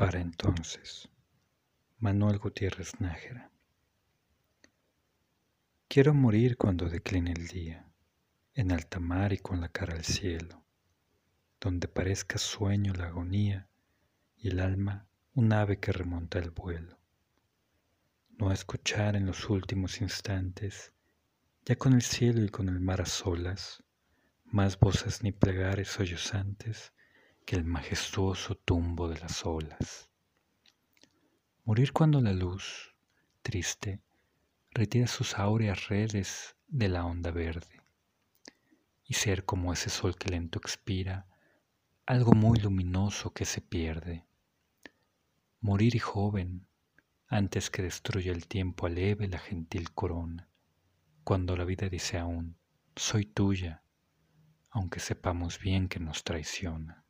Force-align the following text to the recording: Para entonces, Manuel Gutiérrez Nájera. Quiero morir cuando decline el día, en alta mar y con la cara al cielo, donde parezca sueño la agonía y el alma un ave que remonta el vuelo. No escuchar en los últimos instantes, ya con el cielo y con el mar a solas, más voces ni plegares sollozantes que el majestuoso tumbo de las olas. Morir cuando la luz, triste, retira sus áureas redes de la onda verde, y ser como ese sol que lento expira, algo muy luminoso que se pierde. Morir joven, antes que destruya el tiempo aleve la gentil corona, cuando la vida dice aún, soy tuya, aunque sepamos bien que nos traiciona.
Para 0.00 0.18
entonces, 0.18 1.10
Manuel 1.98 2.38
Gutiérrez 2.38 2.98
Nájera. 3.02 3.50
Quiero 5.88 6.14
morir 6.14 6.56
cuando 6.56 6.88
decline 6.88 7.32
el 7.32 7.46
día, 7.48 7.86
en 8.54 8.72
alta 8.72 8.98
mar 8.98 9.34
y 9.34 9.36
con 9.36 9.60
la 9.60 9.68
cara 9.68 9.92
al 9.92 10.06
cielo, 10.06 10.64
donde 11.60 11.86
parezca 11.86 12.38
sueño 12.38 12.94
la 12.94 13.08
agonía 13.08 13.68
y 14.38 14.48
el 14.48 14.60
alma 14.60 15.06
un 15.34 15.52
ave 15.52 15.78
que 15.80 15.92
remonta 15.92 16.38
el 16.38 16.48
vuelo. 16.48 16.98
No 18.38 18.52
escuchar 18.52 19.16
en 19.16 19.26
los 19.26 19.50
últimos 19.50 20.00
instantes, 20.00 20.94
ya 21.66 21.76
con 21.76 21.92
el 21.92 22.00
cielo 22.00 22.42
y 22.42 22.48
con 22.48 22.70
el 22.70 22.80
mar 22.80 23.02
a 23.02 23.06
solas, 23.06 23.84
más 24.46 24.78
voces 24.78 25.22
ni 25.22 25.30
plegares 25.30 25.88
sollozantes 25.88 26.94
que 27.50 27.56
el 27.56 27.64
majestuoso 27.64 28.54
tumbo 28.54 29.08
de 29.08 29.18
las 29.18 29.44
olas. 29.44 30.08
Morir 31.64 31.92
cuando 31.92 32.20
la 32.20 32.32
luz, 32.32 32.94
triste, 33.42 34.00
retira 34.70 35.08
sus 35.08 35.36
áureas 35.36 35.88
redes 35.88 36.54
de 36.68 36.88
la 36.88 37.04
onda 37.04 37.32
verde, 37.32 37.82
y 39.02 39.14
ser 39.14 39.44
como 39.44 39.72
ese 39.72 39.90
sol 39.90 40.14
que 40.14 40.28
lento 40.28 40.60
expira, 40.60 41.26
algo 42.06 42.34
muy 42.34 42.60
luminoso 42.60 43.32
que 43.32 43.44
se 43.44 43.60
pierde. 43.60 44.24
Morir 45.60 45.98
joven, 45.98 46.68
antes 47.26 47.68
que 47.68 47.82
destruya 47.82 48.30
el 48.30 48.46
tiempo 48.46 48.86
aleve 48.86 49.26
la 49.26 49.40
gentil 49.40 49.92
corona, 49.92 50.48
cuando 51.24 51.56
la 51.56 51.64
vida 51.64 51.88
dice 51.88 52.16
aún, 52.16 52.56
soy 52.94 53.24
tuya, 53.24 53.82
aunque 54.70 55.00
sepamos 55.00 55.58
bien 55.58 55.88
que 55.88 55.98
nos 55.98 56.22
traiciona. 56.22 57.04